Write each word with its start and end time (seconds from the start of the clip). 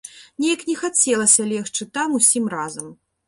Неяк 0.43 0.63
не 0.69 0.75
хацелася 0.79 1.45
легчы 1.51 1.87
там 1.97 2.17
усім 2.21 2.45
разам. 2.57 2.91